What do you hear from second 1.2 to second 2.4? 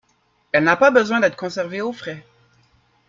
conservée au frais.